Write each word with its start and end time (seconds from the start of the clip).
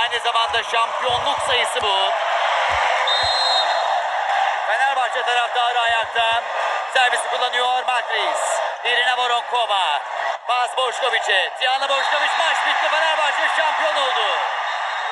Aynı 0.00 0.18
zamanda 0.24 0.62
şampiyonluk 0.62 1.38
sayısı 1.46 1.82
bu. 1.82 1.96
Fenerbahçe 4.66 5.22
taraftarı 5.22 5.80
ayakta. 5.80 6.42
Servisi 6.94 7.28
kullanıyor 7.30 7.84
Makris. 7.86 8.60
Irina 8.84 9.16
Voronkova. 9.16 10.00
Pas 10.46 10.76
Boşkoviç'e. 10.76 11.50
Tiyana 11.58 11.88
Boşkoviç 11.88 12.30
maç 12.38 12.56
bitti. 12.66 12.88
Fenerbahçe 12.90 13.48
şampiyon 13.56 13.96
oldu. 13.96 14.26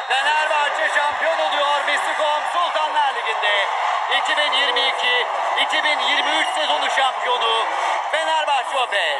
Fenerbahçe 0.09 0.89
şampiyon 0.95 1.39
oluyor 1.39 1.85
Mistikom 1.87 2.43
Sultanlar 2.53 3.15
Ligi'nde. 3.15 3.67
2022-2023 4.11 6.55
sezonu 6.55 6.91
şampiyonu 6.97 7.65
Fenerbahçe 8.11 8.79
Opet. 8.79 9.19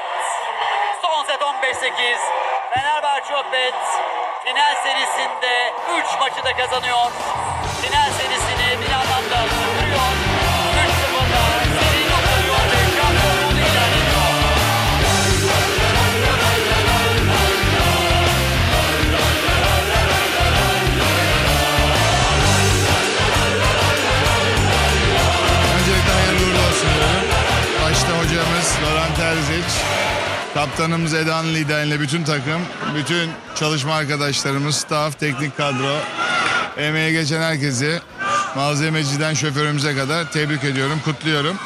Son 1.03 1.25
set 1.25 1.41
15-8. 1.41 2.19
Fenerbahçe 2.75 3.37
Opet 3.37 3.75
final 4.45 4.75
serisinde 4.85 5.73
3 5.99 6.21
maçı 6.21 6.45
da 6.45 6.57
kazanıyor. 6.57 7.11
Kaptanımız 30.59 31.15
Edan 31.15 31.47
liderliğinde 31.47 32.01
bütün 32.01 32.25
takım, 32.25 32.63
bütün 32.95 33.31
çalışma 33.55 33.95
arkadaşlarımız, 33.95 34.77
staff, 34.77 35.21
teknik 35.21 35.57
kadro, 35.57 35.97
emeğe 36.77 37.13
geçen 37.13 37.43
herkesi, 37.43 38.01
malzemeciden 38.57 39.35
şoförümüze 39.35 39.97
kadar 39.97 40.33
tebrik 40.33 40.65
ediyorum, 40.65 41.01
kutluyorum. 41.05 41.57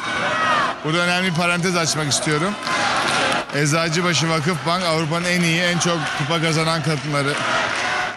Burada 0.83 0.97
önemli 0.97 1.31
bir 1.31 1.35
parantez 1.35 1.75
açmak 1.75 2.11
istiyorum. 2.11 2.53
Eczacıbaşı 3.55 4.29
Vakıfbank 4.29 4.83
Avrupa'nın 4.83 5.25
en 5.25 5.41
iyi, 5.41 5.61
en 5.61 5.77
çok 5.77 5.97
kupa 6.17 6.41
kazanan 6.41 6.83
takımları. 6.83 7.33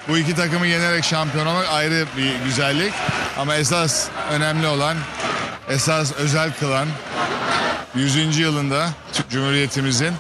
Bu 0.08 0.19
iki 0.19 0.34
takımı 0.34 0.66
yenerek 0.66 1.04
şampiyon 1.04 1.47
olmak 1.47 1.69
ayrı 1.69 2.06
bir 2.16 2.34
güzellik. 2.44 2.92
Ama 3.38 3.54
esas 3.56 4.08
önemli 4.30 4.66
olan, 4.66 4.97
esas 5.69 6.12
özel 6.12 6.52
kılan 6.60 6.88
100. 7.94 8.38
yılında 8.38 8.88
Cumhuriyetimizin 9.30 10.12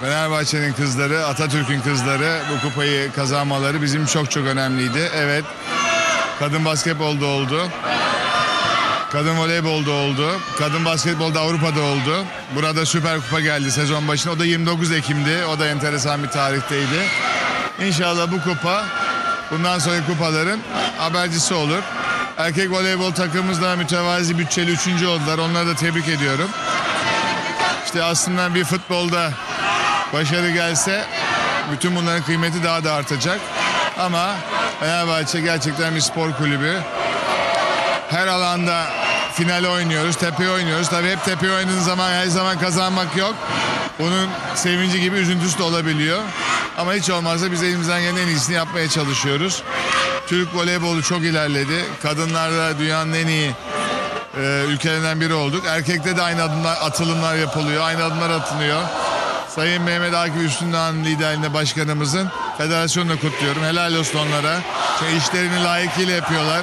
Fenerbahçe'nin 0.00 0.72
kızları, 0.72 1.26
Atatürk'ün 1.26 1.80
kızları 1.80 2.38
bu 2.52 2.68
kupayı 2.68 3.12
kazanmaları 3.12 3.82
bizim 3.82 4.06
çok 4.06 4.30
çok 4.30 4.46
önemliydi. 4.46 5.10
Evet, 5.14 5.44
kadın 6.38 6.64
basketbolda 6.64 7.26
oldu. 7.26 7.68
Kadın 9.12 9.38
voleybolda 9.38 9.90
oldu. 9.90 10.40
Kadın 10.58 10.84
basketbolda 10.84 11.40
Avrupa'da 11.40 11.80
oldu. 11.80 12.24
Burada 12.54 12.86
Süper 12.86 13.20
Kupa 13.20 13.40
geldi 13.40 13.70
sezon 13.72 14.08
başında. 14.08 14.34
O 14.34 14.38
da 14.38 14.44
29 14.44 14.92
Ekim'di. 14.92 15.44
O 15.44 15.58
da 15.58 15.66
enteresan 15.68 16.22
bir 16.22 16.28
tarihteydi. 16.28 17.06
İnşallah 17.86 18.32
bu 18.32 18.42
kupa 18.42 18.84
bundan 19.50 19.78
sonraki 19.78 20.06
kupaların 20.06 20.60
habercisi 20.98 21.54
olur. 21.54 21.82
Erkek 22.36 22.70
voleybol 22.70 23.12
takımımız 23.12 23.62
da 23.62 23.76
mütevazi 23.76 24.38
bütçeli 24.38 24.70
üçüncü 24.70 25.06
oldular. 25.06 25.38
Onları 25.38 25.66
da 25.66 25.74
tebrik 25.74 26.08
ediyorum. 26.08 26.48
İşte 27.84 28.02
aslında 28.02 28.54
bir 28.54 28.64
futbolda 28.64 29.32
başarı 30.12 30.50
gelse 30.50 31.04
bütün 31.72 31.96
bunların 31.96 32.22
kıymeti 32.22 32.64
daha 32.64 32.84
da 32.84 32.92
artacak. 32.92 33.40
Ama 33.98 34.36
Fenerbahçe 34.80 35.40
gerçekten 35.40 35.94
bir 35.94 36.00
spor 36.00 36.32
kulübü 36.32 36.80
her 38.10 38.26
alanda 38.26 38.86
final 39.32 39.64
oynuyoruz, 39.64 40.16
tepe 40.16 40.50
oynuyoruz. 40.50 40.88
Tabii 40.88 41.10
hep 41.10 41.24
tepe 41.24 41.52
oynadığın 41.52 41.80
zaman 41.80 42.10
her 42.10 42.26
zaman 42.26 42.58
kazanmak 42.58 43.16
yok. 43.16 43.34
Bunun 43.98 44.28
sevinci 44.54 45.00
gibi 45.00 45.16
üzüntüsü 45.16 45.58
de 45.58 45.62
olabiliyor. 45.62 46.18
Ama 46.78 46.94
hiç 46.94 47.10
olmazsa 47.10 47.52
biz 47.52 47.62
elimizden 47.62 48.00
gelen 48.00 48.16
en 48.16 48.26
iyisini 48.26 48.56
yapmaya 48.56 48.88
çalışıyoruz. 48.88 49.62
Türk 50.26 50.54
voleybolu 50.54 51.02
çok 51.02 51.20
ilerledi. 51.20 51.84
Kadınlarda 52.02 52.78
dünyanın 52.78 53.12
en 53.12 53.26
iyi 53.26 53.52
e, 54.36 54.64
ülkelerinden 54.68 55.20
biri 55.20 55.34
olduk. 55.34 55.64
Erkekte 55.66 56.16
de 56.16 56.22
aynı 56.22 56.42
adımlar, 56.42 56.76
atılımlar 56.82 57.36
yapılıyor. 57.36 57.84
Aynı 57.84 58.04
adımlar 58.04 58.30
atılıyor. 58.30 58.82
Sayın 59.58 59.82
Mehmet 59.82 60.14
Akif 60.14 60.42
Üstündağ'ın 60.42 61.04
liderliğinde 61.04 61.54
başkanımızın 61.54 62.28
federasyonunu 62.58 63.20
kutluyorum. 63.20 63.64
Helal 63.64 63.94
olsun 63.94 64.18
onlara. 64.18 64.58
Şey, 65.00 65.16
işlerini 65.16 65.64
layıkıyla 65.64 66.14
yapıyorlar. 66.14 66.62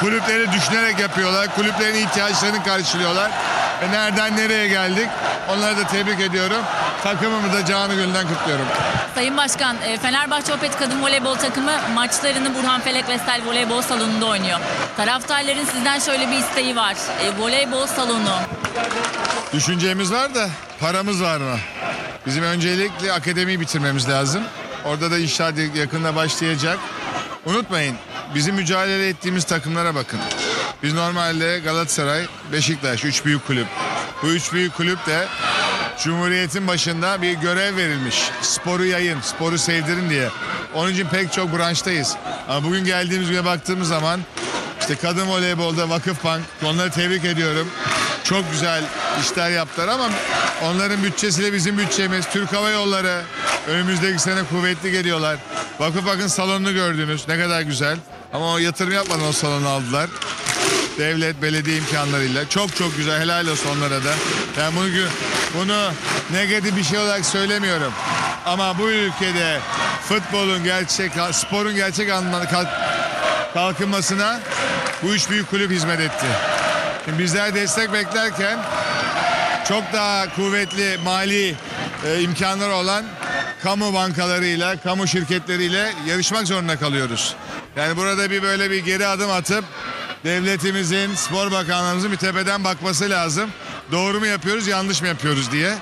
Kulüpleri 0.00 0.52
düşünerek 0.52 0.98
yapıyorlar. 0.98 1.54
Kulüplerin 1.54 1.94
ihtiyaçlarını 1.94 2.64
karşılıyorlar. 2.64 3.30
Ve 3.82 3.92
nereden 3.92 4.36
nereye 4.36 4.68
geldik? 4.68 5.08
Onları 5.48 5.76
da 5.76 5.86
tebrik 5.86 6.20
ediyorum. 6.20 6.62
Takımımı 7.02 7.52
da 7.52 7.64
canı 7.64 7.94
gönülden 7.94 8.28
kutluyorum. 8.28 8.66
Sayın 9.14 9.36
Başkan, 9.36 9.76
e, 9.86 9.98
Fenerbahçe 9.98 10.54
Opet 10.54 10.78
Kadın 10.78 11.02
Voleybol 11.02 11.34
takımı 11.34 11.72
maçlarını 11.94 12.54
Burhan 12.54 12.80
Felek 12.80 13.08
Vestel 13.08 13.40
Voleybol 13.46 13.82
Salonu'nda 13.82 14.26
oynuyor. 14.26 14.60
Taraftarların 14.96 15.64
sizden 15.64 15.98
şöyle 15.98 16.30
bir 16.30 16.36
isteği 16.36 16.76
var. 16.76 16.94
E, 17.24 17.42
voleybol 17.42 17.86
salonu. 17.86 18.59
Düşüncemiz 19.52 20.12
var 20.12 20.34
da 20.34 20.50
paramız 20.80 21.22
var 21.22 21.36
mı? 21.36 21.58
Bizim 22.26 22.44
öncelikle 22.44 23.12
akademiyi 23.12 23.60
bitirmemiz 23.60 24.08
lazım. 24.08 24.42
Orada 24.84 25.10
da 25.10 25.18
inşaat 25.18 25.54
yakında 25.74 26.16
başlayacak. 26.16 26.78
Unutmayın 27.46 27.96
bizim 28.34 28.54
mücadele 28.54 29.08
ettiğimiz 29.08 29.44
takımlara 29.44 29.94
bakın. 29.94 30.20
Biz 30.82 30.94
normalde 30.94 31.58
Galatasaray, 31.58 32.26
Beşiktaş, 32.52 33.04
üç 33.04 33.24
büyük 33.24 33.46
kulüp. 33.46 33.66
Bu 34.22 34.26
üç 34.26 34.52
büyük 34.52 34.76
kulüp 34.76 35.06
de 35.06 35.26
Cumhuriyet'in 36.02 36.66
başında 36.66 37.22
bir 37.22 37.32
görev 37.32 37.76
verilmiş. 37.76 38.30
Sporu 38.42 38.84
yayın, 38.84 39.20
sporu 39.20 39.58
sevdirin 39.58 40.10
diye. 40.10 40.28
Onun 40.74 40.92
için 40.92 41.06
pek 41.06 41.32
çok 41.32 41.58
branştayız. 41.58 42.16
Ama 42.48 42.66
bugün 42.66 42.84
geldiğimiz 42.84 43.30
güne 43.30 43.44
baktığımız 43.44 43.88
zaman 43.88 44.20
işte 44.80 44.94
kadın 44.96 45.28
voleybolda 45.28 45.88
Vakıfbank, 45.88 46.42
onları 46.64 46.90
tebrik 46.90 47.24
ediyorum. 47.24 47.68
Çok 48.30 48.52
güzel 48.52 48.84
işler 49.22 49.50
yaptılar 49.50 49.88
ama 49.88 50.08
onların 50.62 51.02
bütçesiyle 51.02 51.52
bizim 51.52 51.78
bütçemiz, 51.78 52.28
Türk 52.32 52.52
Hava 52.52 52.70
Yolları 52.70 53.22
önümüzdeki 53.68 54.18
sene 54.18 54.42
kuvvetli 54.44 54.92
geliyorlar. 54.92 55.36
Vakıfbank'ın 55.78 56.26
salonunu 56.26 56.72
gördünüz. 56.72 57.28
Ne 57.28 57.38
kadar 57.38 57.60
güzel. 57.60 57.96
Ama 58.32 58.52
o 58.52 58.58
yatırım 58.58 58.92
yapmadan 58.92 59.26
o 59.28 59.32
salonu 59.32 59.68
aldılar. 59.68 60.10
Devlet, 60.98 61.42
belediye 61.42 61.76
imkanlarıyla. 61.76 62.48
Çok 62.48 62.76
çok 62.76 62.96
güzel. 62.96 63.20
Helal 63.20 63.46
olsun 63.46 63.70
onlara 63.76 64.04
da. 64.04 64.12
Ben 64.58 64.76
bunu, 64.76 64.88
bunu 65.54 65.92
negatif 66.32 66.76
bir 66.76 66.84
şey 66.84 66.98
olarak 66.98 67.26
söylemiyorum. 67.26 67.92
Ama 68.46 68.78
bu 68.78 68.90
ülkede 68.90 69.60
futbolun 70.08 70.64
gerçek, 70.64 71.12
sporun 71.32 71.74
gerçek 71.74 72.10
anlamda 72.10 72.48
kalk- 72.48 72.68
kalkınmasına 73.54 74.40
bu 75.02 75.14
üç 75.14 75.30
büyük 75.30 75.50
kulüp 75.50 75.70
hizmet 75.70 76.00
etti. 76.00 76.26
Şimdi 77.10 77.22
bizler 77.22 77.54
destek 77.54 77.92
beklerken 77.92 78.58
çok 79.68 79.92
daha 79.92 80.34
kuvvetli 80.34 80.98
mali 81.04 81.54
e, 82.06 82.20
imkanları 82.20 82.74
olan 82.74 83.04
kamu 83.62 83.94
bankalarıyla, 83.94 84.80
kamu 84.80 85.06
şirketleriyle 85.06 85.92
yarışmak 86.06 86.46
zorunda 86.46 86.76
kalıyoruz. 86.76 87.34
Yani 87.76 87.96
burada 87.96 88.30
bir 88.30 88.42
böyle 88.42 88.70
bir 88.70 88.84
geri 88.84 89.06
adım 89.06 89.30
atıp 89.30 89.64
devletimizin, 90.24 91.14
spor 91.14 91.52
bakanlığımızın 91.52 92.12
bir 92.12 92.16
tepeden 92.16 92.64
bakması 92.64 93.10
lazım. 93.10 93.50
Doğru 93.92 94.20
mu 94.20 94.26
yapıyoruz, 94.26 94.66
yanlış 94.66 95.02
mı 95.02 95.08
yapıyoruz 95.08 95.52
diye. 95.52 95.74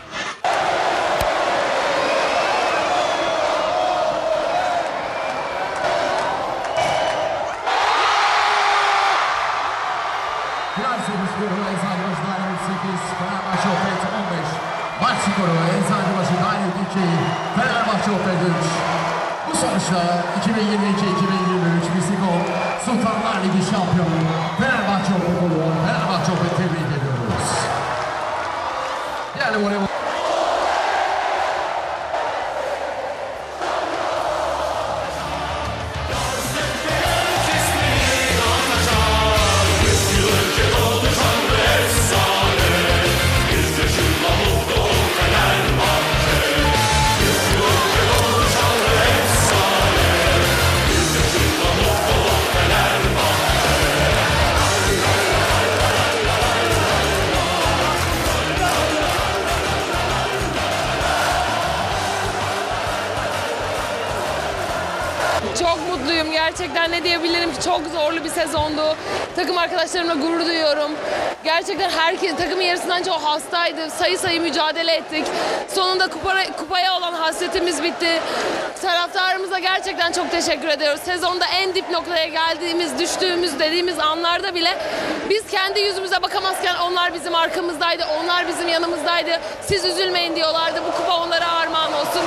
Skoru 15.38 15.50
Eczacıbaşı 15.76 16.36
Daire 16.44 16.68
2, 16.90 16.98
Fenerbahçe 17.56 18.10
Opet 18.10 18.40
3. 18.42 18.66
Bu 19.48 19.56
sonuçla 19.56 20.02
2022-2023 20.40 21.94
Misiko 21.96 22.30
Sultanlar 22.84 23.36
Ligi 23.44 23.70
şampiyonu 23.70 24.18
Fenerbahçe 24.58 25.12
oluyor. 25.14 25.72
Fenerbahçe 25.86 26.32
Opet 26.32 26.56
tebrik 26.56 26.88
ediyoruz. 26.98 27.48
Yani 29.40 29.64
voleybol 29.64 29.87
çok 67.64 67.80
zorlu 67.94 68.24
bir 68.24 68.30
sezondu. 68.30 68.96
Takım 69.36 69.58
arkadaşlarımla 69.58 70.14
gurur 70.14 70.46
duyuyorum. 70.46 70.90
Gerçekten 71.44 71.90
herkes 71.90 72.36
takımın 72.36 72.62
yarısından 72.62 73.02
çoğu 73.02 73.24
hastaydı. 73.24 73.90
Sayı 73.90 74.18
sayı 74.18 74.40
mücadele 74.40 74.92
ettik. 74.92 75.24
Sonunda 75.74 76.08
kupaya, 76.08 76.56
kupaya 76.56 76.96
olan 76.96 77.12
hasretimiz 77.12 77.82
bitti. 77.82 78.20
Taraftarımıza 78.82 79.58
gerçekten 79.58 80.12
çok 80.12 80.30
teşekkür 80.30 80.68
ediyoruz. 80.68 81.00
Sezonda 81.04 81.44
en 81.46 81.74
dip 81.74 81.90
noktaya 81.90 82.26
geldiğimiz, 82.26 82.98
düştüğümüz 82.98 83.58
dediğimiz 83.58 83.98
anlarda 83.98 84.54
bile 84.54 84.78
biz 85.30 85.46
kendi 85.46 85.80
yüzümüze 85.80 86.22
bakamazken 86.22 86.74
onlar 86.74 87.14
bizim 87.14 87.34
arkamızdaydı. 87.34 88.04
Onlar 88.20 88.48
bizim 88.48 88.68
yanımızdaydı. 88.68 89.40
Siz 89.66 89.84
üzülmeyin 89.84 90.36
diyorlardı. 90.36 90.82
Bu 90.88 90.96
kupa 90.96 91.16
onlara 91.16 91.52
armağan 91.52 91.92
olsun. 91.92 92.22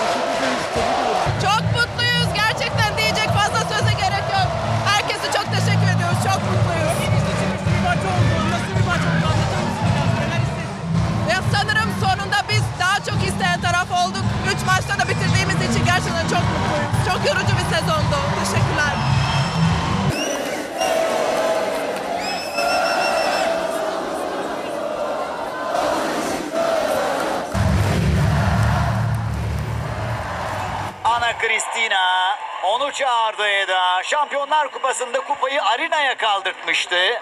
Ana 31.42 31.48
Kristina 31.48 32.38
onu 32.64 32.92
çağırdı 32.92 33.48
Eda. 33.48 34.04
Şampiyonlar 34.04 34.72
Kupası'nda 34.72 35.20
kupayı 35.20 35.64
Arina'ya 35.64 36.18
kaldırtmıştı. 36.18 37.22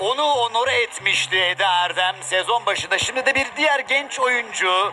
Onu 0.00 0.32
onore 0.32 0.74
etmişti 0.74 1.36
Eda 1.36 1.84
Erdem 1.84 2.16
sezon 2.22 2.66
başında. 2.66 2.98
Şimdi 2.98 3.26
de 3.26 3.34
bir 3.34 3.46
diğer 3.56 3.80
genç 3.80 4.20
oyuncu 4.20 4.92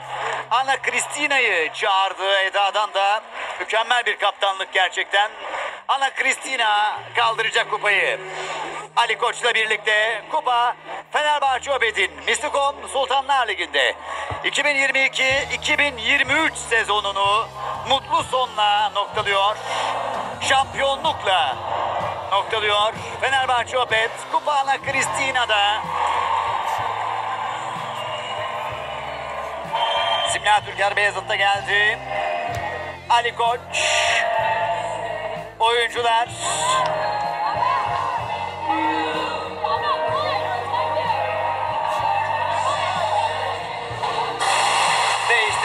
Ana 0.52 0.82
Kristina'yı 0.82 1.74
çağırdı 1.74 2.40
Eda'dan 2.40 2.94
da. 2.94 3.22
Mükemmel 3.60 4.06
bir 4.06 4.18
kaptanlık 4.18 4.74
gerçekten. 4.74 5.32
Ana 5.88 6.10
Kristina 6.10 7.00
kaldıracak 7.16 7.72
kupayı. 7.72 8.20
Ali 8.96 9.18
Koç'la 9.18 9.54
birlikte 9.54 10.22
kupa 10.32 10.76
Fenerbahçe 11.12 11.72
Obed'in 11.72 12.12
Mistikon 12.26 12.76
Sultanlar 12.94 13.48
Ligi'nde 13.48 13.96
2022-2023 14.44 16.56
sezonunu 16.56 17.48
mutlu 17.90 18.24
sonla 18.24 18.90
noktalıyor. 18.90 19.56
Şampiyonlukla 20.42 21.56
noktalıyor. 22.32 22.94
Fenerbahçe 23.22 23.80
Obed 23.80 24.10
Kupa 24.32 24.54
Ana 24.54 24.82
Kristina'da 24.82 25.82
Simla 30.32 30.62
Türker 30.66 30.96
Beyazıt'ta 30.96 31.36
geldi. 31.36 32.00
Ali 33.10 33.36
Koç 33.36 33.60
oyuncular 35.60 36.28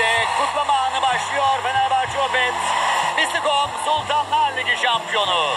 Ve 0.00 0.24
kutlama 0.38 0.72
anı 0.72 1.02
başlıyor 1.02 1.62
Fenerbahçe 1.62 2.18
Opet. 2.18 2.54
Mistikon 3.16 3.70
Sultanlar 3.84 4.56
Ligi 4.56 4.82
şampiyonu. 4.82 5.50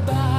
bye. 0.00 0.37